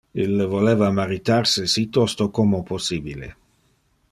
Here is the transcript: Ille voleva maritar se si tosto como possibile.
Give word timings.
Ille 0.21 0.45
voleva 0.53 0.87
maritar 0.99 1.47
se 1.51 1.65
si 1.75 1.83
tosto 1.99 2.29
como 2.39 2.63
possibile. 2.71 3.31